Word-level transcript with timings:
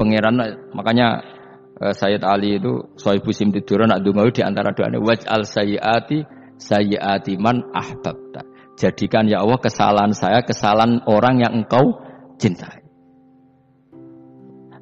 Pangeran 0.00 0.40
makanya 0.72 1.20
uh, 1.76 1.92
Sayyid 1.92 2.24
Ali 2.24 2.56
itu 2.56 2.96
Sohibu 2.96 3.36
Simtidura 3.36 3.84
nak 3.84 4.00
dungawi 4.00 4.32
di 4.32 4.40
antara 4.40 4.72
doanya 4.72 4.96
waj'al 4.96 5.44
sayyiati 5.44 6.24
sayyiati 6.56 7.36
man 7.36 7.68
ahbabta. 7.76 8.48
Jadikan 8.80 9.28
ya 9.28 9.44
Allah 9.44 9.60
kesalahan 9.60 10.16
saya 10.16 10.40
kesalahan 10.40 11.04
orang 11.04 11.44
yang 11.44 11.52
engkau 11.52 12.00
cintai. 12.40 12.80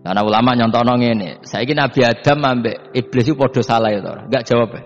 Karena 0.06 0.22
ulama 0.22 0.54
nyontono 0.54 0.94
ngene, 1.02 1.42
saiki 1.42 1.74
Nabi 1.74 2.06
Adam 2.06 2.38
ambek 2.46 2.94
iblis 2.94 3.26
itu 3.26 3.34
padha 3.34 3.60
salah 3.60 3.90
ya 3.90 4.00
ora? 4.00 4.24
Enggak 4.24 4.46
jawab. 4.46 4.70
Ya? 4.72 4.82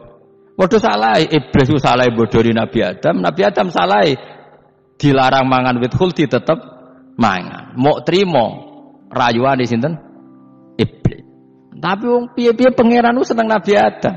Padha 0.56 0.78
salah, 0.80 1.14
iblis 1.20 1.68
itu 1.68 1.78
salah 1.78 2.08
bodoni 2.08 2.56
Nabi 2.56 2.80
Adam, 2.80 3.20
Nabi 3.20 3.40
Adam 3.44 3.68
salah 3.68 4.08
dilarang 4.96 5.46
mangan 5.46 5.78
wit 5.78 5.92
khuldi 5.92 6.26
tetep 6.26 6.58
mangan. 7.20 7.76
Mau 7.76 8.00
trimo 8.02 8.46
rayuan 9.12 9.60
di 9.60 9.68
sinten? 9.68 10.11
Iblis. 10.78 11.22
Tapi 11.82 12.04
wong 12.06 12.32
piye-piye 12.36 12.70
pangeran 12.72 13.18
ku 13.18 13.24
seneng 13.26 13.50
Nabi 13.50 13.72
Adam. 13.74 14.16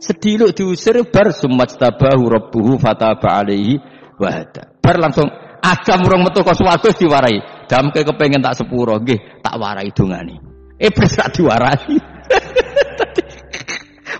Sediluk 0.00 0.56
diusir 0.56 0.96
bar 1.12 1.28
sumastabahu 1.34 2.24
rabbuhu 2.24 2.80
fataba 2.80 3.44
alaihi 3.44 3.76
wa 4.16 4.32
Bar 4.80 4.96
langsung 4.96 5.28
Adam 5.60 6.00
urung 6.08 6.24
metu 6.24 6.40
kok 6.40 6.56
swarga 6.56 6.88
diwarai. 6.88 7.68
Damke 7.68 8.02
kepengen 8.02 8.40
tak 8.40 8.56
sepuro, 8.56 8.96
nggih, 8.96 9.44
tak 9.44 9.60
warai 9.60 9.92
dongane. 9.92 10.40
Iblis 10.80 11.12
tak 11.14 11.36
diwarai. 11.36 12.00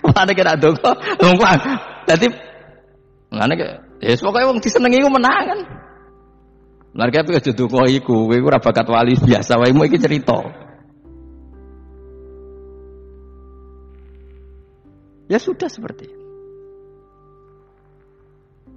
Mana 0.05 0.31
kena 0.37 0.53
dongo, 0.57 0.91
numpang. 1.17 1.61
Jadi, 2.09 2.27
mana 3.29 3.53
ke? 3.53 3.67
Ya, 4.01 4.17
pokoknya 4.17 4.49
wong 4.49 4.59
disenengi 4.61 5.01
ku 5.01 5.09
menang 5.13 5.45
kan. 5.45 5.59
Lah 6.91 7.07
tapi 7.07 7.37
aja 7.37 7.51
dongo 7.55 7.87
iku, 7.87 8.27
kowe 8.27 8.37
ora 8.37 8.59
bakat 8.59 8.85
wali 8.89 9.15
biasa 9.15 9.55
wae 9.61 9.71
iki 9.71 9.97
cerita. 10.01 10.41
Ya 15.31 15.39
sudah 15.39 15.71
seperti 15.71 16.11
itu. 16.11 16.25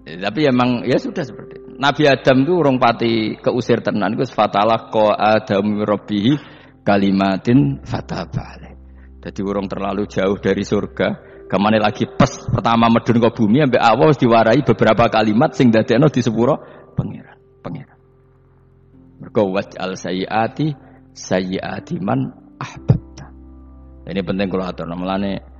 Ya, 0.06 0.30
tapi 0.30 0.46
emang 0.46 0.86
ya 0.86 1.02
sudah 1.02 1.26
seperti 1.26 1.58
itu. 1.58 1.68
Nabi 1.74 2.06
Adam 2.06 2.46
itu 2.46 2.52
urung 2.54 2.78
pati 2.78 3.34
keusir 3.42 3.82
tenan 3.82 4.14
iku 4.14 4.22
fatalah 4.30 4.86
ko 4.94 5.10
Adam 5.10 5.82
rabbihi 5.82 6.38
kalimatin 6.86 7.82
fatabale. 7.82 8.78
Jadi 9.18 9.40
urung 9.42 9.66
terlalu 9.66 10.06
jauh 10.06 10.38
dari 10.38 10.62
surga. 10.62 11.34
Ke 11.44 11.56
mana 11.60 11.76
lagi 11.76 12.06
pas 12.08 12.30
pertama 12.48 12.88
medun 12.88 13.20
ke 13.20 13.30
bumi 13.34 13.66
sampai 13.66 13.82
awal 13.82 14.10
diwarai 14.16 14.64
beberapa 14.64 15.10
kalimat 15.12 15.52
sing 15.52 15.68
dadekno 15.68 16.08
di 16.08 16.24
sepuro 16.24 16.56
pangeran, 16.96 17.36
pangeran. 17.60 17.98
Mergo 19.20 19.52
waj'al 19.52 19.92
sayyiati 19.92 20.72
sayyiati 21.12 22.00
man 22.00 22.32
ahbabta. 22.56 23.28
Ini 24.08 24.20
penting 24.24 24.48
kalau 24.48 24.64
atur 24.64 24.88
namanya 24.88 25.53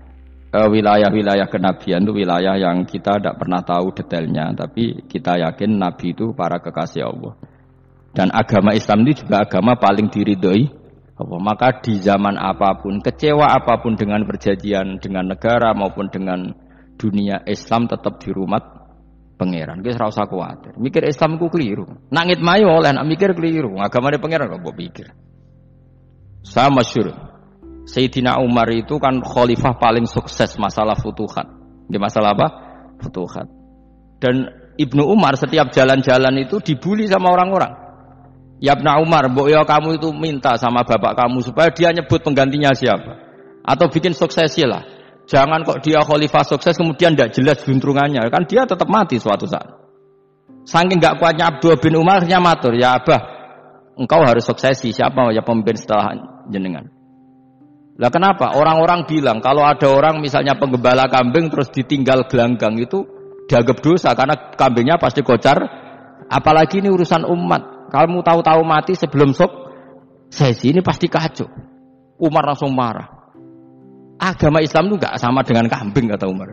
wilayah-wilayah 0.70 1.50
kenabian 1.50 2.06
itu 2.06 2.12
wilayah 2.14 2.54
yang 2.54 2.86
kita 2.86 3.18
tidak 3.18 3.36
pernah 3.42 3.60
tahu 3.66 3.90
detailnya, 3.90 4.54
tapi 4.54 5.02
kita 5.10 5.42
yakin 5.42 5.82
Nabi 5.82 6.14
itu 6.14 6.30
para 6.30 6.62
kekasih 6.62 7.10
Allah. 7.10 7.34
Dan 8.14 8.30
agama 8.30 8.70
Islam 8.70 9.02
ini 9.02 9.12
juga 9.18 9.42
agama 9.42 9.74
paling 9.74 10.06
diridhoi 10.06 10.70
Allah. 11.18 11.38
Maka 11.42 11.82
di 11.82 11.98
zaman 11.98 12.38
apa 12.38 12.78
pun, 12.78 13.02
kecewa 13.02 13.50
apa 13.50 13.82
pun 13.82 13.98
dengan 13.98 14.22
perjanjian 14.22 15.02
dengan 15.02 15.34
negara 15.34 15.74
maupun 15.74 16.06
dengan 16.06 16.54
dunia 16.94 17.42
Islam 17.50 17.90
tetap 17.90 18.22
di 18.22 18.30
rumah 18.30 18.62
pangeran. 19.34 19.82
Kita 19.82 19.98
serasa 19.98 20.30
khawatir. 20.30 20.78
Mikir 20.78 21.02
Islam 21.10 21.42
ku 21.42 21.50
keliru. 21.50 21.90
Nangit 22.14 22.38
mayo 22.38 22.70
oleh 22.78 22.94
nak 22.94 23.06
mikir 23.10 23.34
keliru. 23.34 23.82
Agama 23.82 24.14
pangeran 24.14 24.62
kok 24.62 24.78
pikir. 24.78 25.10
Sama 26.46 26.86
syurga. 26.86 27.33
Sayyidina 27.84 28.40
Umar 28.40 28.68
itu 28.72 28.96
kan 28.96 29.20
khalifah 29.20 29.76
paling 29.76 30.08
sukses 30.08 30.56
masalah 30.56 30.96
futuhat. 30.96 31.44
Di 31.84 32.00
masalah 32.00 32.32
apa? 32.32 32.48
Futuhat. 33.04 33.44
Dan 34.16 34.48
Ibnu 34.80 35.04
Umar 35.04 35.36
setiap 35.36 35.68
jalan-jalan 35.70 36.48
itu 36.48 36.58
dibully 36.64 37.04
sama 37.06 37.30
orang-orang. 37.30 37.72
Ya 38.58 38.72
Ibnu 38.72 38.88
Umar, 39.04 39.28
mbok 39.28 39.52
ya 39.52 39.60
kamu 39.68 40.00
itu 40.00 40.08
minta 40.16 40.56
sama 40.56 40.80
bapak 40.88 41.12
kamu 41.12 41.44
supaya 41.44 41.68
dia 41.68 41.92
nyebut 41.92 42.24
penggantinya 42.24 42.72
siapa. 42.72 43.20
Atau 43.60 43.92
bikin 43.92 44.16
suksesi 44.16 44.64
lah. 44.64 44.84
Jangan 45.28 45.64
kok 45.64 45.84
dia 45.84 46.00
khalifah 46.00 46.44
sukses 46.44 46.76
kemudian 46.76 47.16
tidak 47.16 47.36
jelas 47.36 47.58
juntrungannya. 47.64 48.24
Kan 48.32 48.48
dia 48.48 48.64
tetap 48.64 48.88
mati 48.88 49.20
suatu 49.20 49.44
saat. 49.44 49.68
Saking 50.64 50.96
nggak 50.96 51.20
kuatnya 51.20 51.52
Abdul 51.52 51.76
bin 51.76 52.00
Umar, 52.00 52.24
matur, 52.40 52.72
ya 52.72 52.96
Abah, 52.96 53.20
engkau 54.00 54.24
harus 54.24 54.48
suksesi. 54.48 54.96
Siapa 54.96 55.28
ya 55.36 55.44
pemimpin 55.44 55.76
setelah 55.76 56.16
jenengan? 56.48 56.88
Lah 57.94 58.10
kenapa? 58.10 58.58
Orang-orang 58.58 59.06
bilang 59.06 59.38
kalau 59.38 59.62
ada 59.62 59.86
orang 59.86 60.18
misalnya 60.18 60.58
penggembala 60.58 61.06
kambing 61.06 61.46
terus 61.46 61.70
ditinggal 61.70 62.26
gelanggang 62.26 62.74
itu 62.74 63.06
dianggap 63.46 63.78
dosa 63.78 64.10
karena 64.18 64.34
kambingnya 64.58 64.96
pasti 64.98 65.22
kocar. 65.22 65.62
Apalagi 66.26 66.82
ini 66.82 66.90
urusan 66.90 67.22
umat. 67.28 67.92
Kamu 67.94 68.26
tahu-tahu 68.26 68.66
mati 68.66 68.98
sebelum 68.98 69.30
sok 69.30 69.52
sesi 70.26 70.74
ini 70.74 70.82
pasti 70.82 71.06
kacau. 71.06 71.46
Umar 72.18 72.42
langsung 72.50 72.74
marah. 72.74 73.06
Agama 74.18 74.58
Islam 74.62 74.90
itu 74.90 74.98
gak 74.98 75.18
sama 75.18 75.46
dengan 75.46 75.70
kambing 75.70 76.10
kata 76.10 76.26
Umar. 76.26 76.50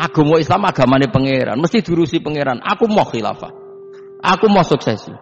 Agama 0.00 0.40
Islam 0.40 0.64
agamanya 0.64 1.08
pangeran, 1.12 1.60
mesti 1.60 1.84
diurusi 1.84 2.24
pangeran. 2.24 2.64
Aku 2.64 2.88
mau 2.88 3.04
khilafah. 3.04 3.52
Aku 4.24 4.48
mau 4.48 4.64
suksesi. 4.64 5.12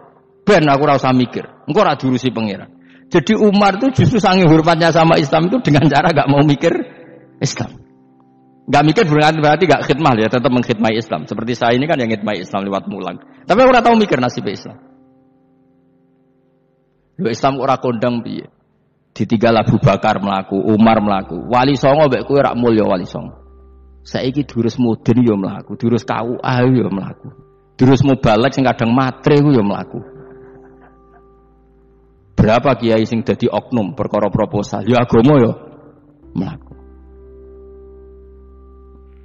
Ben 0.47 0.63
aku 0.63 0.83
rasa 0.87 1.11
mikir. 1.11 1.43
Engkau 1.67 1.83
ora 1.83 1.99
diurusi 1.99 2.31
pangeran. 2.31 2.80
Jadi 3.11 3.35
Umar 3.35 3.75
itu 3.75 3.91
justru 3.91 4.23
sangi 4.23 4.47
hormatnya 4.47 4.87
sama 4.95 5.19
Islam 5.19 5.51
itu 5.51 5.59
dengan 5.59 5.83
cara 5.91 6.15
gak 6.15 6.31
mau 6.31 6.39
mikir 6.47 6.71
Islam. 7.43 7.75
Gak 8.71 8.83
mikir 8.87 9.03
berarti 9.03 9.37
berarti 9.43 9.63
gak 9.67 9.83
khidmah 9.83 10.15
ya, 10.15 10.31
tetap 10.31 10.47
mengkhidmati 10.47 10.95
Islam. 10.95 11.27
Seperti 11.27 11.59
saya 11.59 11.75
ini 11.75 11.91
kan 11.91 11.99
yang 11.99 12.07
khidmati 12.07 12.47
Islam 12.47 12.63
lewat 12.63 12.87
mulang. 12.87 13.19
Tapi 13.43 13.59
aku 13.59 13.71
tahu 13.75 13.95
mikir 13.99 14.15
nasib 14.23 14.47
Islam. 14.47 14.79
Lu 17.19 17.27
Islam 17.27 17.59
ora 17.59 17.75
kondang 17.83 18.23
piye? 18.23 18.47
Ditinggal 19.11 19.67
Abu 19.67 19.75
Bakar 19.75 20.23
melaku, 20.23 20.55
Umar 20.55 21.03
melaku, 21.03 21.51
Wali 21.51 21.75
Songo 21.75 22.07
mbek 22.07 22.23
kowe 22.23 22.39
rak 22.39 22.55
mulya 22.55 22.87
Wali 22.87 23.03
Songo. 23.03 23.35
Saiki 24.07 24.47
durus 24.47 24.79
mudin 24.79 25.19
yo 25.19 25.35
melaku, 25.35 25.75
durus 25.75 26.07
kau 26.07 26.39
ayo 26.39 26.67
yo 26.71 26.87
melaku. 26.87 27.27
Durus 27.75 28.01
mubalek 28.07 28.55
sing 28.55 28.63
kadang 28.63 28.95
matre 28.95 29.43
yo 29.43 29.61
melaku. 29.61 29.99
Berapa 32.41 32.73
kiai 32.73 33.05
sing 33.05 33.21
dadi 33.21 33.45
oknum 33.45 33.93
perkara 33.93 34.33
proposal? 34.33 34.81
Ya 34.89 35.05
agama 35.05 35.37
ya 35.37 35.51
mlaku. 36.33 36.73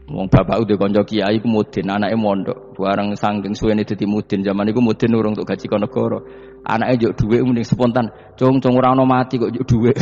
Wong 0.06 0.28
bapak 0.28 0.62
udah 0.62 0.76
konco 0.76 1.02
kiai 1.08 1.40
ku 1.40 1.48
mudin, 1.48 1.88
anake 1.88 2.12
mondok. 2.14 2.76
Bareng 2.76 3.16
saking 3.16 3.56
suwene 3.56 3.88
dadi 3.88 4.04
mudin, 4.04 4.44
zaman 4.44 4.68
iku 4.68 4.84
mudin 4.84 5.16
urung 5.16 5.32
untuk 5.32 5.48
gaji 5.48 5.64
negara. 5.80 6.20
Anake 6.68 6.92
njuk 7.00 7.12
dhuwit 7.16 7.40
mending 7.40 7.64
spontan. 7.64 8.12
Cung 8.36 8.60
cung 8.60 8.76
ora 8.76 8.92
ono 8.92 9.08
mati 9.08 9.40
kok 9.40 9.48
njuk 9.48 9.64
dhuwit. 9.64 9.96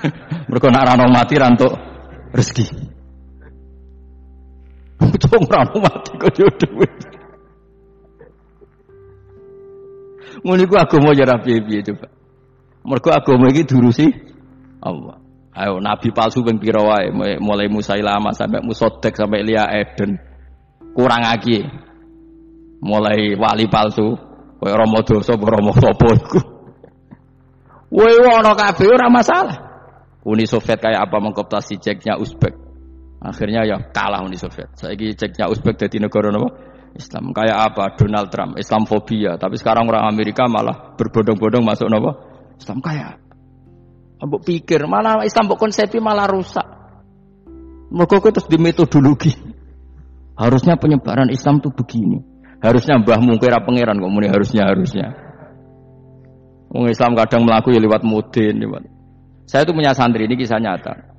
Mergo 0.48 0.68
nek 0.70 0.82
ora 0.86 1.10
mati 1.10 1.34
ra 1.36 1.50
rezeki. 2.30 2.64
Cung 5.26 5.44
ora 5.50 5.66
mati 5.74 6.12
kok 6.22 6.30
njuk 6.38 6.54
dhuwit. 6.54 6.92
Ngono 10.46 10.62
iku 10.62 10.74
agama 10.78 11.10
ya 11.18 11.26
ra 11.26 11.36
coba. 11.42 12.19
Mergo 12.80 13.10
agama 13.12 13.52
iki 13.52 13.68
durusi 13.68 14.08
Allah. 14.80 15.20
Ayo 15.50 15.82
nabi 15.82 16.14
palsu 16.14 16.40
ping 16.40 16.56
pira 16.56 16.80
wae 16.80 17.10
mulai 17.42 17.68
Musailamah 17.68 18.32
sampai 18.32 18.64
Musodek 18.64 19.12
sampai 19.12 19.44
Lia 19.44 19.68
Eden. 19.68 20.16
Kurang 20.96 21.20
lagi. 21.20 21.60
Mulai 22.80 23.36
wali 23.36 23.68
palsu 23.68 24.16
koyo 24.56 24.74
Rama 24.76 25.04
dosa 25.04 25.36
apa 25.36 25.44
Rama 25.44 25.72
sapa 25.76 26.08
iku. 26.16 26.40
Woi 27.90 28.14
kabeh 28.56 28.86
ora 28.88 29.10
masalah. 29.10 29.58
Uni 30.24 30.44
Soviet 30.44 30.78
kayak 30.78 31.10
apa 31.10 31.16
mengkoptasi 31.18 31.80
ceknya 31.80 32.20
Uzbek. 32.20 32.52
Akhirnya 33.20 33.68
ya 33.68 33.76
kalah 33.92 34.24
Uni 34.24 34.36
Soviet. 34.36 34.72
Saiki 34.76 35.12
ceknya 35.16 35.48
Uzbek 35.48 35.76
jadi 35.76 36.00
negara 36.00 36.32
apa? 36.32 36.48
Islam. 36.96 37.32
Kayak 37.34 37.72
apa? 37.72 37.84
Donald 37.96 38.28
Trump, 38.32 38.52
Islamfobia. 38.56 39.36
Tapi 39.36 39.56
sekarang 39.56 39.88
orang 39.88 40.08
Amerika 40.12 40.46
malah 40.46 40.94
berbondong-bondong 40.96 41.64
masuk 41.64 41.88
apa? 41.88 42.29
Islam 42.60 42.78
kaya. 42.84 43.16
Mbok 44.20 44.44
pikir 44.44 44.84
malah 44.84 45.24
Islam 45.24 45.48
mbok 45.48 45.58
konsepi 45.64 45.96
malah 45.96 46.28
rusak. 46.28 46.64
Mergo 47.90 48.20
terus 48.20 48.46
di 48.46 48.60
metodologi. 48.60 49.32
Harusnya 50.36 50.76
penyebaran 50.76 51.32
Islam 51.32 51.58
tuh 51.64 51.72
begini. 51.72 52.20
Harusnya 52.60 53.00
mbah 53.00 53.18
mungkira 53.18 53.64
pangeran 53.64 53.96
kok 53.96 54.12
muni 54.12 54.28
harusnya 54.28 54.68
harusnya. 54.68 55.16
Wong 56.70 56.86
Islam 56.86 57.18
kadang 57.18 57.42
melaku 57.48 57.74
ya 57.74 57.80
lewat 57.82 58.06
mudin, 58.06 58.62
lewat. 58.62 58.86
Saya 59.48 59.66
tuh 59.66 59.74
punya 59.74 59.90
santri 59.90 60.30
ini 60.30 60.38
kisah 60.38 60.62
nyata. 60.62 61.10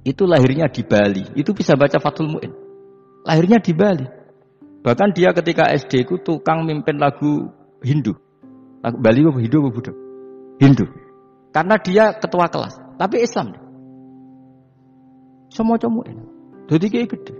Itu 0.00 0.24
lahirnya 0.24 0.72
di 0.72 0.80
Bali. 0.80 1.36
Itu 1.36 1.52
bisa 1.52 1.76
baca 1.76 2.00
Fathul 2.00 2.32
Mu'in. 2.32 2.48
Lahirnya 3.28 3.60
di 3.60 3.76
Bali. 3.76 4.08
Bahkan 4.80 5.12
dia 5.12 5.36
ketika 5.36 5.68
SD 5.68 6.08
ku 6.08 6.16
tukang 6.24 6.64
mimpin 6.64 6.96
lagu 6.96 7.52
Hindu. 7.84 8.16
Lagu 8.80 8.96
Bali 8.96 9.20
apa 9.20 9.40
Hindu 9.44 9.60
apa 9.60 9.68
Buddha? 9.68 9.92
Hindu. 10.60 10.84
Karena 11.50 11.80
dia 11.80 12.14
ketua 12.14 12.46
kelas, 12.52 12.76
tapi 13.00 13.24
Islam. 13.24 13.56
Semua 15.50 15.80
ini. 16.06 16.24
Jadi 16.70 16.86
kayak 16.86 17.08
gede. 17.10 17.34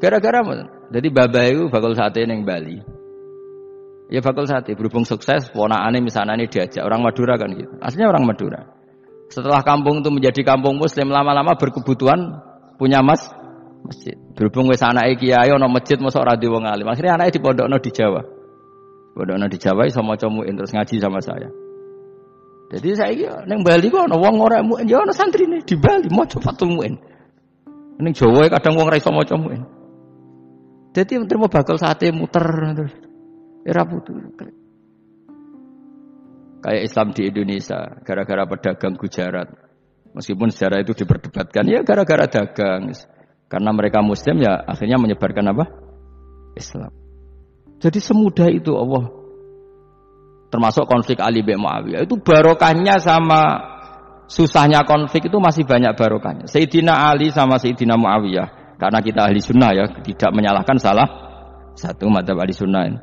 Gara-gara 0.00 0.40
apa? 0.40 0.52
Jadi 0.88 1.08
baba 1.12 1.44
itu 1.44 1.68
bakal 1.68 1.92
sate 1.92 2.24
neng 2.24 2.48
Bali. 2.48 2.80
Ya 4.08 4.24
bakal 4.24 4.48
sate 4.48 4.72
berhubung 4.72 5.04
sukses, 5.04 5.52
aneh 5.52 6.00
misalnya 6.00 6.40
ini 6.40 6.48
diajak 6.48 6.80
orang 6.80 7.04
Madura 7.04 7.36
kan 7.36 7.52
gitu. 7.52 7.68
Aslinya 7.84 8.08
orang 8.08 8.24
Madura. 8.24 8.64
Setelah 9.28 9.60
kampung 9.60 10.00
itu 10.00 10.10
menjadi 10.10 10.42
kampung 10.42 10.80
muslim 10.80 11.12
lama-lama 11.12 11.54
berkebutuhan 11.54 12.40
punya 12.80 13.04
mas 13.04 13.28
masjid. 13.84 14.16
Berhubung 14.34 14.72
wis 14.72 14.80
anake 14.80 15.20
kiai 15.20 15.52
ana 15.52 15.68
masjid 15.68 16.00
mosok 16.00 16.24
ora 16.24 16.34
wong 16.40 16.64
alim. 16.64 16.88
Akhirnya 16.88 17.20
anake 17.20 17.38
dipondokno 17.38 17.76
di 17.78 17.92
Jawa. 17.92 18.24
Pondokno 19.14 19.46
di 19.52 19.58
Jawa 19.60 19.84
iso 19.84 20.00
maca 20.00 20.26
terus 20.26 20.72
ngaji 20.72 20.94
sama 20.96 21.20
saya. 21.20 21.69
Jadi 22.70 22.88
saya 22.94 23.42
neng 23.50 23.66
Bali 23.66 23.90
kok 23.90 24.06
ana 24.06 24.14
wong 24.14 24.38
ora 24.38 24.62
muin 24.62 24.86
ya 24.86 25.02
ana 25.02 25.10
santrine 25.10 25.58
di 25.66 25.74
Bali 25.74 26.06
maca 26.06 26.38
fatul 26.38 26.70
muin. 26.70 26.94
Ning 27.98 28.14
Jawa 28.14 28.46
kadang 28.46 28.78
wong 28.78 28.86
ora 28.86 28.96
iso 28.96 29.10
maca 29.10 29.34
muin. 29.34 29.66
Jadi 30.94 31.18
terima 31.26 31.50
bakal 31.50 31.78
sate 31.82 32.14
muter 32.14 32.46
terus. 32.78 32.94
Era 33.66 33.82
putu. 33.82 34.14
Kayak 36.60 36.82
Islam 36.84 37.08
di 37.16 37.22
Indonesia, 37.28 37.80
gara-gara 38.04 38.44
pedagang 38.44 38.94
Gujarat. 38.96 39.48
Meskipun 40.10 40.50
sejarah 40.50 40.82
itu 40.82 40.92
diperdebatkan, 40.92 41.64
ya 41.70 41.80
gara-gara 41.86 42.26
dagang. 42.26 42.90
Karena 43.50 43.70
mereka 43.70 44.02
Muslim 44.02 44.42
ya 44.42 44.58
akhirnya 44.62 44.98
menyebarkan 44.98 45.50
apa? 45.54 45.64
Islam. 46.58 46.90
Jadi 47.80 47.98
semudah 47.98 48.48
itu 48.50 48.74
Allah. 48.74 49.19
Termasuk 50.50 50.90
konflik 50.90 51.22
Ali 51.22 51.46
bin 51.46 51.62
Muawiyah. 51.62 52.02
Itu 52.04 52.18
barokahnya 52.18 52.98
sama 52.98 53.70
susahnya 54.26 54.82
konflik 54.82 55.30
itu 55.30 55.38
masih 55.38 55.62
banyak 55.62 55.94
barokahnya. 55.94 56.50
Sayyidina 56.50 57.10
Ali 57.10 57.30
sama 57.30 57.58
Sayyidina 57.58 57.94
Muawiyah 57.94 58.78
karena 58.80 58.98
kita 59.04 59.30
ahli 59.30 59.38
sunnah 59.38 59.70
ya, 59.76 59.84
tidak 60.02 60.30
menyalahkan 60.32 60.80
salah 60.80 61.06
satu 61.78 62.10
mata 62.10 62.34
ahli 62.34 62.54
sunnah 62.54 62.82
ini. 62.88 62.98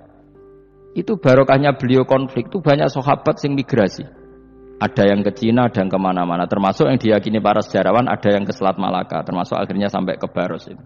Itu 0.97 1.21
barokahnya 1.21 1.77
beliau 1.77 2.09
konflik 2.09 2.49
itu 2.49 2.57
banyak 2.57 2.89
sahabat 2.89 3.37
yang 3.45 3.53
migrasi. 3.53 4.01
Ada 4.77 5.09
yang 5.09 5.21
ke 5.21 5.33
Cina, 5.33 5.69
ada 5.69 5.85
yang 5.85 5.89
ke 5.89 5.99
mana-mana. 6.01 6.49
Termasuk 6.49 6.89
yang 6.89 6.97
diyakini 6.97 7.37
para 7.41 7.61
sejarawan, 7.61 8.09
ada 8.09 8.29
yang 8.29 8.45
ke 8.45 8.53
Selat 8.53 8.77
Malaka. 8.81 9.21
Termasuk 9.25 9.57
akhirnya 9.57 9.89
sampai 9.89 10.17
ke 10.17 10.25
Baros 10.29 10.69
ini. 10.69 10.81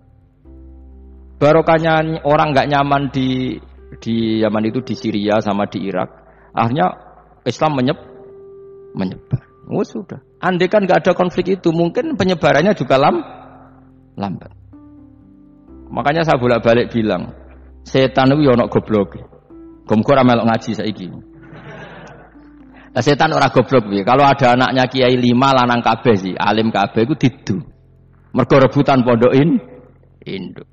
Barokahnya 1.39 2.23
orang 2.27 2.51
nggak 2.51 2.69
nyaman 2.71 3.11
di 3.11 3.55
di 3.99 4.39
Yaman 4.39 4.63
itu 4.67 4.79
di 4.83 4.95
Syria 4.95 5.39
sama 5.39 5.67
di 5.67 5.83
Irak. 5.87 6.20
Akhirnya 6.51 6.87
Islam 7.47 7.71
menyeb, 7.79 7.97
menyebar. 8.95 9.41
Oh 9.71 9.85
sudah. 9.87 10.19
Andai 10.43 10.67
kan 10.67 10.83
nggak 10.83 11.05
ada 11.05 11.11
konflik 11.15 11.47
itu, 11.47 11.71
mungkin 11.71 12.19
penyebarannya 12.19 12.75
juga 12.75 12.99
lam, 12.99 13.23
lambat. 14.19 14.51
Makanya 15.91 16.23
saya 16.27 16.39
bolak-balik 16.39 16.91
bilang, 16.91 17.35
setan 17.83 18.31
itu 18.35 18.47
ya 18.47 18.55
ono 18.55 18.67
goblok. 18.67 19.19
Gomkor 19.87 20.19
melok 20.23 20.47
ngaji 20.47 20.71
saiki. 20.75 21.07
Nah, 22.91 22.99
setan 22.99 23.31
ora 23.31 23.47
goblok 23.51 23.87
piye? 23.87 24.03
Kalau 24.03 24.27
ada 24.27 24.55
anaknya 24.55 24.87
kiai 24.91 25.15
lima 25.15 25.55
lanang 25.55 25.79
kabeh 25.79 26.15
sih, 26.19 26.35
alim 26.35 26.71
kabeh 26.71 27.07
iku 27.07 27.15
didu. 27.15 27.57
Mergo 28.31 28.55
rebutan 28.59 29.03
pondokin 29.03 29.59
induk. 30.27 30.67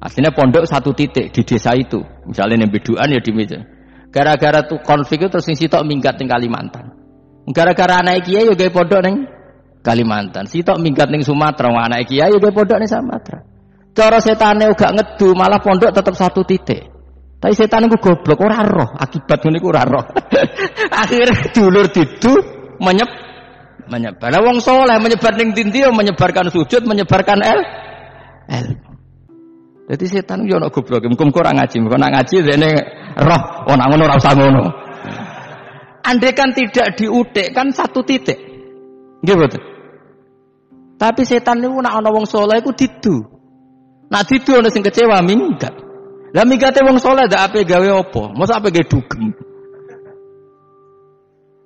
Aslinya 0.00 0.32
pondok 0.32 0.64
satu 0.64 0.96
titik 0.96 1.32
di 1.32 1.44
desa 1.44 1.76
itu. 1.76 2.00
Misalnya 2.24 2.64
yang 2.64 2.72
beduan 2.72 3.12
ya 3.12 3.20
di 3.20 3.32
meja. 3.36 3.60
Gara-gara 4.10 4.66
tuh 4.66 4.82
konflik 4.82 5.22
itu 5.22 5.30
terus 5.30 5.46
sing 5.46 5.54
sitok 5.54 5.86
minggat 5.86 6.18
ning 6.18 6.26
Kalimantan. 6.26 6.90
Gara-gara 7.50 8.02
anak 8.02 8.26
kiai 8.26 8.46
yo 8.46 8.58
gawe 8.58 8.70
pondok 8.74 9.00
ning 9.06 9.26
Kalimantan. 9.80 10.50
Sitok 10.50 10.82
minggat 10.82 11.08
ning 11.14 11.22
Sumatera, 11.22 11.70
anak 11.70 12.10
kiai 12.10 12.30
yo 12.34 12.42
gawe 12.42 12.50
pondok 12.50 12.78
ning 12.82 12.90
Sumatera. 12.90 13.46
Cara 13.90 14.18
setane 14.22 14.70
uga 14.70 14.94
ngedu, 14.94 15.34
malah 15.34 15.62
pondok 15.62 15.90
tetap 15.90 16.14
satu 16.14 16.46
titik. 16.46 16.90
Tapi 17.40 17.56
setan 17.56 17.88
itu 17.88 17.96
goblok, 17.96 18.36
ora 18.44 18.60
roh, 18.60 18.90
akibat 19.00 19.40
ini 19.48 19.58
ora 19.64 19.82
roh. 19.88 20.04
Akhirnya 21.02 21.48
dulur 21.56 21.88
didu 21.88 22.36
menyep 22.76 23.10
menyebar. 23.88 24.28
Nah, 24.30 24.40
wong 24.44 24.60
soleh 24.62 25.00
menyebar 25.00 25.34
ning 25.40 25.56
dinti 25.56 25.80
menyebarkan 25.82 26.52
sujud, 26.52 26.84
menyebarkan 26.84 27.40
el 27.42 27.60
el. 28.52 28.89
Jadi 29.90 30.04
setan 30.06 30.46
yo 30.46 30.62
ono 30.62 30.70
goblok, 30.70 31.02
muga 31.10 31.26
kurang 31.34 31.58
ngaji, 31.58 31.76
muga 31.82 31.98
ngaji 31.98 32.46
dene 32.46 32.70
roh, 33.18 33.42
ana 33.66 33.90
ngono 33.90 34.06
ora 34.06 34.22
usah 34.22 34.34
ngono. 34.38 34.62
Andai 36.06 36.30
kan 36.30 36.54
tidak 36.54 36.94
diutik 36.94 37.50
kan 37.50 37.74
satu 37.74 38.06
titik. 38.06 38.38
Nggih. 39.26 39.50
Tapi 40.94 41.22
setan 41.26 41.58
niku 41.58 41.82
nek 41.82 41.90
ana 41.90 42.08
wong 42.14 42.22
soleh 42.22 42.62
iku 42.62 42.70
didu. 42.70 43.18
Nak 44.14 44.30
didu 44.30 44.62
ana 44.62 44.70
sing 44.70 44.86
kecewa 44.86 45.26
minggat. 45.26 45.74
Lah 46.30 46.46
minggate 46.46 46.86
wong 46.86 47.02
saleh 47.02 47.26
ndak 47.26 47.50
ape 47.50 47.66
gawe 47.66 47.88
apa? 47.90 48.22
Masa 48.38 48.62
ape 48.62 48.70
gawe 48.70 48.86
dugem. 48.86 49.34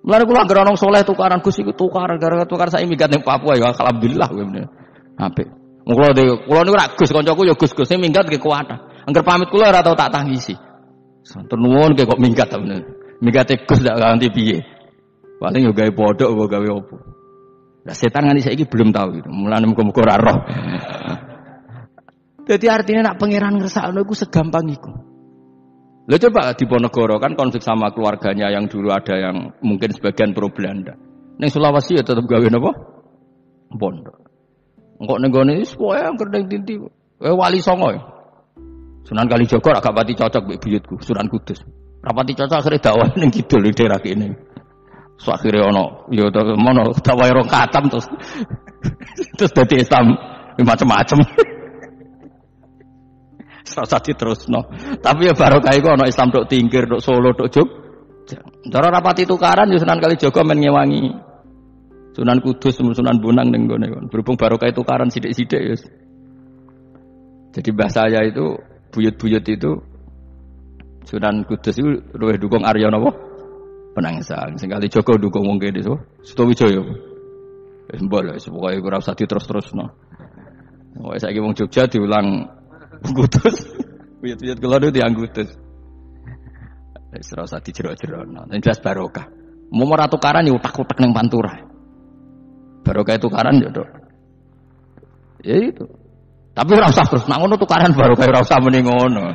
Mulane 0.01 0.25
kula 0.25 0.49
anggere 0.49 0.65
ana 0.65 0.73
saleh 0.81 1.05
tukaran 1.05 1.45
Gus 1.45 1.61
iku 1.61 1.77
tukaran 1.77 2.17
gara-gara 2.17 2.49
tukar 2.49 2.73
saya 2.73 2.89
minggat 2.89 3.13
ning 3.13 3.21
Papua 3.21 3.61
ya 3.61 3.69
alhamdulillah 3.69 4.29
kowe. 4.33 4.65
Apik. 5.21 5.64
Kula 5.85 6.17
de 6.17 6.25
kula 6.49 6.65
niku 6.65 6.77
ra 6.81 6.89
Gus 6.97 7.13
kancaku 7.13 7.45
ya 7.45 7.55
Gus-gus 7.55 7.85
sing 7.85 8.01
minggat 8.01 8.25
ke 8.25 8.41
kuwata. 8.41 9.05
Angger 9.05 9.21
pamit 9.21 9.53
kula 9.53 9.69
ora 9.69 9.85
tau 9.85 9.93
tak 9.93 10.09
tangisi. 10.17 10.57
Santur 11.21 11.61
nuwun 11.61 11.93
kok 11.93 12.17
minggat 12.17 12.49
ta 12.49 12.57
bener. 12.57 12.81
Minggate 13.21 13.69
Gus 13.69 13.85
ndak 13.85 14.01
ganti 14.01 14.33
piye. 14.33 14.65
Paling 15.37 15.69
yo 15.69 15.77
gawe 15.77 15.91
bodok 15.93 16.33
apa 16.33 16.45
gawe 16.57 16.69
apa. 16.73 16.97
Lah 17.85 17.93
setan 17.93 18.25
nganti 18.25 18.49
saiki 18.49 18.65
belum 18.65 18.97
tahu 18.97 19.21
gitu. 19.21 19.29
Mulane 19.29 19.69
muga-muga 19.69 20.01
ora 20.09 20.17
roh. 20.17 20.39
Jadi 22.49 22.67
artinya 22.69 23.13
nak 23.13 23.17
pangeran 23.21 23.61
ngersakno 23.61 24.01
iku 24.05 24.17
segampang 24.17 24.69
iku. 24.73 24.93
Lo 26.05 26.17
coba 26.21 26.53
di 26.53 26.65
Ponegoro 26.69 27.17
kan 27.17 27.33
konflik 27.33 27.65
sama 27.65 27.89
keluarganya 27.93 28.53
yang 28.53 28.69
dulu 28.69 28.93
ada 28.93 29.17
yang 29.17 29.57
mungkin 29.65 29.93
sebagian 29.93 30.37
pro 30.37 30.53
Belanda. 30.53 30.97
Neng 31.41 31.49
Sulawesi 31.49 31.97
ya 31.97 32.05
tetap 32.05 32.25
gawe 32.29 32.45
napa? 32.53 32.73
Pondok. 33.73 34.24
Ning 35.01 35.33
gone 35.33 35.53
wis 35.59 35.75
pokoke 35.75 35.99
angker 35.99 36.29
ning 36.31 36.45
tinti. 36.47 36.75
Eh 37.19 37.35
wali 37.35 37.59
songo 37.59 37.91
ya. 37.91 38.03
Sunan 39.05 39.29
Kalijogo 39.29 39.69
agak 39.69 39.93
pati 39.93 40.17
cocok 40.17 40.43
mbek 40.49 40.59
buyutku, 40.65 40.95
Sunan 41.05 41.29
Kudus. 41.29 41.61
Rapati 42.01 42.33
cocok 42.33 42.57
akhirnya 42.57 42.81
dakwah 42.89 43.09
ning 43.21 43.29
kidul 43.29 43.61
di 43.61 43.77
daerah 43.77 44.01
kene. 44.01 44.33
So 45.21 45.37
akhirnya 45.37 45.69
ono 45.69 46.09
ya 46.09 46.25
mono 46.57 46.97
dakwah 46.97 47.29
rong 47.29 47.49
katam 47.49 47.93
terus 47.93 48.09
terus 49.37 49.53
dadi 49.53 49.85
Islam 49.85 50.17
macam-macam. 50.57 51.19
Rasa 53.65 53.99
no. 54.49 54.61
Tapi 55.01 55.21
ya 55.27 55.35
barokah 55.35 55.73
iku 55.75 55.89
ana 55.97 56.07
Islam 56.07 56.31
tok 56.31 56.47
tingkir, 56.47 56.85
tok 56.87 57.01
Solo, 57.03 57.33
tok 57.35 57.49
Jog. 57.51 57.69
Cara 58.71 58.89
rapati 58.89 59.29
tukaran 59.29 59.69
ya 59.69 59.77
Sunan 59.83 60.01
Kalijaga 60.01 60.41
men 60.47 60.65
ngewangi 60.65 61.34
Sunan 62.15 62.39
Kudus, 62.39 62.79
Sunan 62.79 63.19
Bonang 63.19 63.51
ning 63.51 63.67
gone. 63.67 63.91
Berhubung 64.07 64.39
barokah 64.39 64.71
tukaran 64.71 65.11
sithik-sithik 65.11 65.63
ya. 65.67 65.75
Jadi 67.55 67.71
bahasa 67.75 68.07
saya 68.07 68.23
itu 68.23 68.55
buyut-buyut 68.95 69.45
itu 69.51 69.83
Sunan 71.11 71.43
Kudus 71.43 71.75
itu 71.75 71.91
luwih 72.15 72.39
dukung 72.39 72.63
Arya 72.63 72.87
napa? 72.87 73.11
Penangsang. 73.99 74.55
Sing 74.63 74.71
Kalijaga 74.71 75.19
dukung 75.19 75.43
wong 75.43 75.59
kene 75.59 75.83
so. 75.83 75.99
Sutawijaya. 76.23 76.83
Wis 77.91 78.01
mbok 78.01 78.23
lho, 78.25 78.33
pokoke 78.39 78.79
ora 78.79 79.03
usah 79.03 79.19
diterus-terusno. 79.19 79.87
Wong 81.03 81.19
saiki 81.19 81.43
wong 81.43 81.59
Jogja 81.59 81.91
diulang 81.91 82.47
Gutus. 83.11 83.59
Buyut-buyut 84.23 84.59
kula 84.63 84.79
itu 84.79 85.03
yang 85.03 85.19
gutus. 85.19 85.51
Wis 87.11 87.27
ora 87.35 87.43
usah 87.43 87.59
dijero-jerono. 87.59 88.47
Jelas 88.63 88.79
barokah. 88.79 89.27
Mau 89.75 89.91
ora 89.91 90.07
tukaran 90.07 90.47
ya 90.47 90.55
utak-utak 90.55 91.03
ning 91.03 91.11
pantura. 91.11 91.74
Barokah 92.85 93.17
tukaran 93.17 93.59
ya, 93.59 93.73
Dok. 93.73 93.89
Ya 95.45 95.57
itu. 95.61 95.85
Tapi 96.55 96.71
ora 96.79 96.87
usah 96.87 97.05
terus 97.11 97.27
nak 97.27 97.43
ngono 97.43 97.59
tukaran 97.59 97.91
barokah 97.93 98.31
ora 98.31 98.41
usah 98.47 98.63
muni 98.63 98.81
ngono. 98.85 99.27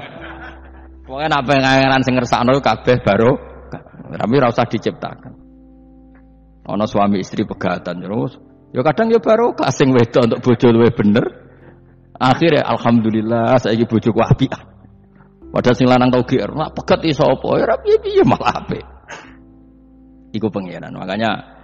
Pokoke 1.03 1.27
nek 1.27 1.44
pengen 1.44 2.01
sing 2.06 2.15
ngersakno 2.15 2.56
kabeh 2.63 3.03
baru 3.03 3.32
tapi 4.15 4.34
ora 4.39 4.48
usah 4.50 4.65
diciptakan. 4.65 5.34
Ana 6.70 6.86
suami 6.86 7.20
istri 7.20 7.44
pegatan 7.44 8.00
terus. 8.00 8.39
Ya 8.72 8.86
kadang 8.86 9.10
ya 9.10 9.20
baru 9.20 9.58
kasing 9.58 9.91
wedok 9.91 10.29
untuk 10.29 10.39
bojo 10.46 10.68
luwe 10.70 10.94
bener, 10.94 11.25
Akhirnya 12.20 12.68
alhamdulillah 12.68 13.56
saya 13.63 13.79
bojoku 13.88 14.20
api. 14.20 14.51
Padahal 15.50 15.75
sing 15.75 15.88
lanang 15.89 16.13
tau 16.13 16.22
GR, 16.27 16.51
nak 16.53 16.77
pegat 16.77 17.01
iso 17.08 17.25
apa? 17.25 17.48
Ya 17.58 17.65
rapi 17.74 17.89
piye 18.03 18.22
malah 18.27 18.60
apik. 18.60 18.86
Iku 20.36 20.51
pengiran. 20.51 20.94
Makanya 20.94 21.59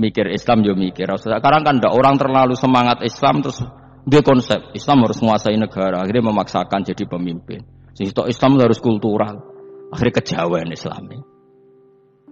mikir 0.00 0.32
Islam 0.32 0.64
yo 0.64 0.72
mikir. 0.72 1.04
Sekarang 1.20 1.60
kan 1.60 1.76
ndak 1.76 1.92
orang 1.92 2.16
terlalu 2.16 2.56
semangat 2.56 3.04
Islam 3.04 3.44
terus 3.44 3.60
dia 4.08 4.24
konsep 4.24 4.72
Islam 4.72 5.04
harus 5.04 5.20
menguasai 5.20 5.60
negara. 5.60 6.00
Akhirnya 6.00 6.32
memaksakan 6.32 6.80
jadi 6.88 7.04
pemimpin. 7.04 7.60
Sing 7.92 8.08
Islam 8.08 8.56
harus 8.56 8.80
kultural. 8.80 9.36
Akhirnya 9.92 10.24
kejauhan 10.24 10.72
Islam. 10.72 11.12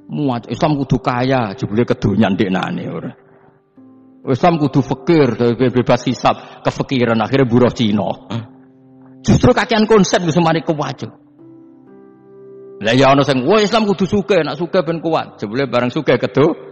Muat 0.08 0.48
Islam 0.48 0.80
kudu 0.80 1.04
kaya, 1.04 1.52
jebule 1.52 1.84
kedonyan 1.84 2.32
nane 2.48 2.84
ora. 2.88 3.12
Islam 4.28 4.56
kudu 4.56 4.80
fakir, 4.80 5.36
bebas 5.56 6.08
hisab, 6.08 6.64
kefikiran 6.64 7.20
akhirnya 7.20 7.48
buruh 7.48 7.72
Cina. 7.72 8.08
Justru 9.20 9.52
kakean 9.52 9.84
konsep 9.84 10.24
bisa 10.24 10.40
mari 10.40 10.64
kewajo. 10.64 11.08
Lah 12.78 12.94
ya 12.94 13.10
ana 13.10 13.26
sing 13.26 13.42
wah 13.42 13.58
Islam 13.58 13.90
kudu 13.90 14.06
suke, 14.06 14.38
nak 14.46 14.54
suke 14.54 14.80
ben 14.86 15.02
kuat. 15.02 15.42
Jebule 15.42 15.66
bareng 15.66 15.90
suke 15.90 16.14
kedo 16.14 16.67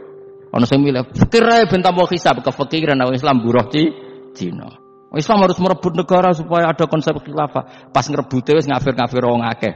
ana 0.56 0.66
sing 0.66 0.80
milih 0.80 1.04
fakir 1.12 1.44
ae 1.44 1.68
ben 1.68 1.84
tambah 1.84 2.08
hisab 2.08 2.40
kefikiran 2.40 2.96
nek 2.96 3.12
Islam 3.12 3.44
buruh 3.44 3.68
ci 3.68 3.92
Cina. 4.32 4.68
Islam 5.16 5.48
harus 5.48 5.56
merebut 5.56 5.96
negara 5.96 6.32
supaya 6.36 6.72
ada 6.72 6.84
konsep 6.84 7.16
khilafah. 7.24 7.88
Pas 7.88 8.04
ngerebute 8.04 8.52
wis 8.52 8.68
ngafir-ngafir 8.68 9.24
wong 9.24 9.44
akeh. 9.48 9.72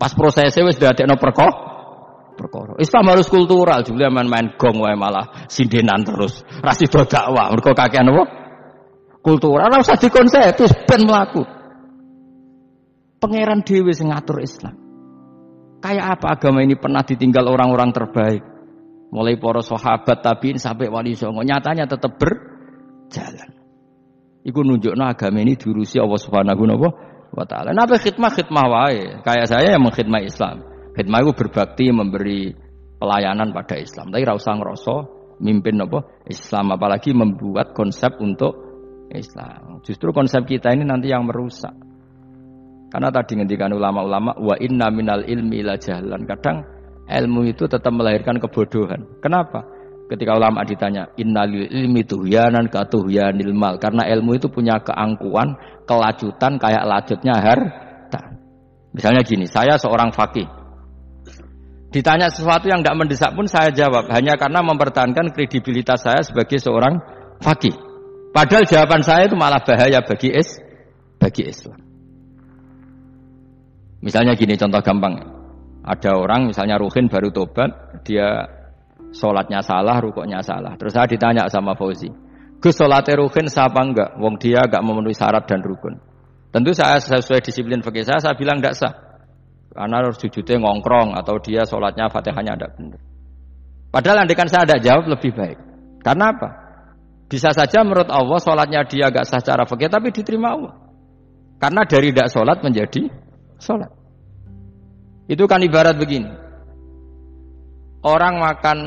Pas 0.00 0.12
prosesnya 0.16 0.64
wis 0.64 0.80
dadekno 0.80 1.20
perkara 1.20 1.74
perkara. 2.34 2.74
Islam 2.82 3.04
harus 3.14 3.30
kultural, 3.30 3.86
jebule 3.86 4.10
main-main 4.10 4.58
gong 4.58 4.82
wae 4.82 4.98
malah 4.98 5.46
sindenan 5.46 6.02
terus. 6.02 6.42
Rasido 6.60 7.06
dakwah, 7.06 7.54
mergo 7.54 7.72
kakean 7.72 8.10
apa? 8.10 8.24
Kultural 9.24 9.72
ora 9.72 9.80
usah 9.80 9.96
dikonsep, 9.96 10.58
ben 10.84 11.02
mlaku. 11.08 11.42
Pangeran 13.22 13.64
dhewe 13.64 13.94
sing 13.96 14.12
ngatur 14.12 14.44
Islam. 14.44 14.76
Kayak 15.80 16.20
apa 16.20 16.36
agama 16.36 16.60
ini 16.60 16.76
pernah 16.76 17.00
ditinggal 17.00 17.48
orang-orang 17.48 17.92
terbaik? 17.92 18.53
Mulai 19.14 19.38
para 19.38 19.62
sahabat 19.62 20.26
tabiin 20.26 20.58
sampai 20.58 20.90
wali 20.90 21.14
songo. 21.14 21.46
Nyatanya 21.46 21.86
tetap 21.86 22.18
berjalan. 22.18 23.50
Iku 24.42 24.60
nunjukno 24.66 25.06
agama 25.06 25.38
ini 25.38 25.54
diurusi 25.54 26.02
Allah 26.02 26.18
Subhanahu 26.18 26.66
wa 27.30 27.46
taala. 27.46 27.70
Napa 27.70 27.94
khidmah 27.94 28.34
khidmah 28.34 28.66
wae. 28.66 29.22
Kayak 29.22 29.54
saya 29.54 29.78
yang 29.78 29.86
mengkhidmah 29.86 30.18
Islam. 30.18 30.66
Khidmah 30.98 31.18
itu 31.22 31.32
berbakti 31.32 31.94
memberi 31.94 32.58
pelayanan 32.98 33.54
pada 33.54 33.78
Islam. 33.78 34.10
Tapi 34.10 34.24
rasa 34.26 34.50
ngerasa 34.58 34.94
mimpin 35.38 35.78
apa 35.78 36.26
Islam 36.26 36.74
apalagi 36.74 37.14
membuat 37.14 37.70
konsep 37.70 38.18
untuk 38.18 38.58
Islam. 39.14 39.78
Justru 39.86 40.10
konsep 40.10 40.42
kita 40.42 40.74
ini 40.74 40.82
nanti 40.82 41.14
yang 41.14 41.22
merusak. 41.22 41.70
Karena 42.90 43.14
tadi 43.14 43.38
ngendikan 43.38 43.70
ulama-ulama 43.70 44.38
wa 44.42 44.58
inna 44.58 44.90
minal 44.90 45.22
ilmi 45.22 45.62
la 45.62 45.78
jahlan. 45.78 46.26
Kadang 46.26 46.73
ilmu 47.08 47.48
itu 47.48 47.68
tetap 47.68 47.92
melahirkan 47.92 48.40
kebodohan. 48.40 49.04
Kenapa? 49.20 49.64
Ketika 50.04 50.36
ulama 50.36 50.64
ditanya 50.68 51.08
innalil 51.16 51.64
ilmi 51.64 52.04
tuhyanan 52.04 52.68
katuhyanil 52.68 53.56
mal. 53.56 53.80
Karena 53.80 54.04
ilmu 54.08 54.36
itu 54.36 54.52
punya 54.52 54.80
keangkuhan, 54.80 55.56
kelajutan 55.88 56.60
kayak 56.60 56.84
lajutnya 56.84 57.34
harta. 57.40 58.36
Misalnya 58.92 59.24
gini, 59.24 59.48
saya 59.48 59.80
seorang 59.80 60.12
fakih. 60.12 60.46
Ditanya 61.94 62.26
sesuatu 62.26 62.66
yang 62.66 62.82
tidak 62.82 63.06
mendesak 63.06 63.30
pun 63.38 63.46
saya 63.46 63.70
jawab 63.70 64.10
hanya 64.10 64.34
karena 64.34 64.66
mempertahankan 64.66 65.30
kredibilitas 65.30 66.02
saya 66.02 66.26
sebagai 66.26 66.58
seorang 66.58 66.98
fakih. 67.38 67.74
Padahal 68.34 68.66
jawaban 68.66 69.06
saya 69.06 69.30
itu 69.30 69.38
malah 69.38 69.62
bahaya 69.62 70.02
bagi 70.02 70.34
is, 70.34 70.58
bagi 71.22 71.46
Islam. 71.46 71.78
Misalnya 74.02 74.34
gini 74.34 74.58
contoh 74.58 74.82
gampang. 74.82 75.33
Ada 75.84 76.16
orang 76.16 76.48
misalnya 76.48 76.80
Ruhin 76.80 77.12
baru 77.12 77.28
tobat, 77.28 78.00
dia 78.08 78.48
sholatnya 79.12 79.60
salah, 79.60 80.00
rukuknya 80.00 80.40
salah. 80.40 80.80
Terus 80.80 80.96
saya 80.96 81.04
ditanya 81.04 81.44
sama 81.52 81.76
Fauzi, 81.76 82.08
Gus 82.64 82.80
sholatnya 82.80 83.20
Ruhin 83.20 83.52
siapa 83.52 83.76
enggak? 83.84 84.16
Wong 84.16 84.40
dia 84.40 84.64
enggak 84.64 84.80
memenuhi 84.80 85.12
syarat 85.12 85.44
dan 85.44 85.60
rukun. 85.60 86.00
Tentu 86.48 86.72
saya 86.72 86.96
sesuai 86.96 87.44
disiplin 87.44 87.84
fakir 87.84 88.08
saya, 88.08 88.24
saya 88.24 88.32
bilang 88.32 88.64
enggak 88.64 88.80
sah. 88.80 88.94
Karena 89.74 90.00
harus 90.00 90.16
sujudnya 90.16 90.62
ngongkrong 90.64 91.12
atau 91.18 91.36
dia 91.42 91.68
sholatnya 91.68 92.08
fatihahnya 92.08 92.56
ada 92.56 92.72
benar. 92.72 93.00
Padahal 93.92 94.24
andikan 94.24 94.48
saya 94.48 94.64
ada 94.64 94.80
jawab 94.80 95.12
lebih 95.12 95.36
baik. 95.36 95.58
Karena 96.00 96.32
apa? 96.32 96.48
Bisa 97.28 97.52
saja 97.52 97.84
menurut 97.84 98.08
Allah 98.08 98.38
sholatnya 98.40 98.86
dia 98.88 99.12
agak 99.12 99.28
sah 99.28 99.42
secara 99.42 99.68
fakir 99.68 99.92
tapi 99.92 100.08
diterima 100.14 100.56
Allah. 100.56 100.74
Karena 101.60 101.84
dari 101.84 102.08
tidak 102.14 102.28
sholat 102.32 102.58
menjadi 102.64 103.12
sholat. 103.60 104.03
Itu 105.24 105.48
kan 105.48 105.64
ibarat 105.64 105.96
begini. 105.96 106.28
Orang 108.04 108.36
makan 108.36 108.78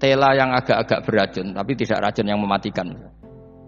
tela 0.00 0.32
yang 0.32 0.56
agak-agak 0.56 1.04
beracun, 1.04 1.52
tapi 1.52 1.76
tidak 1.76 2.08
racun 2.08 2.26
yang 2.32 2.40
mematikan. 2.40 2.88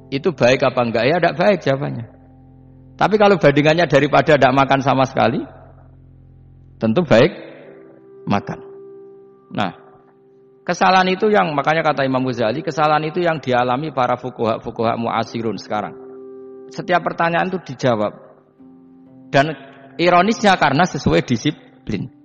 Itu 0.08 0.32
baik 0.32 0.64
apa 0.64 0.80
enggak? 0.80 1.04
Ya 1.04 1.16
tidak 1.20 1.36
baik 1.36 1.58
jawabannya. 1.60 2.06
Tapi 2.96 3.14
kalau 3.20 3.36
bandingannya 3.36 3.84
daripada 3.88 4.36
tidak 4.36 4.52
makan 4.56 4.80
sama 4.80 5.04
sekali, 5.04 5.44
tentu 6.80 7.04
baik 7.04 7.32
makan. 8.24 8.58
Nah, 9.52 9.72
kesalahan 10.64 11.08
itu 11.12 11.28
yang 11.28 11.52
makanya 11.52 11.84
kata 11.84 12.08
Imam 12.08 12.24
Ghazali, 12.24 12.64
kesalahan 12.64 13.04
itu 13.04 13.20
yang 13.20 13.40
dialami 13.40 13.92
para 13.92 14.16
fukuha-fukuha 14.16 14.96
muasirun 14.96 15.60
sekarang. 15.60 15.92
Setiap 16.72 17.04
pertanyaan 17.04 17.52
itu 17.52 17.60
dijawab. 17.60 18.12
Dan 19.32 19.71
Ironisnya 20.00 20.56
karena 20.56 20.88
sesuai 20.88 21.20
disiplin. 21.24 22.21